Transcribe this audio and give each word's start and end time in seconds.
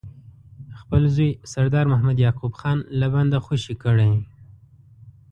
خپل 0.81 1.03
زوی 1.15 1.31
سردار 1.51 1.85
محمد 1.91 2.17
یعقوب 2.25 2.53
خان 2.59 2.77
له 2.99 3.07
بنده 3.13 3.37
خوشي 3.45 3.75
کړي. 3.83 4.11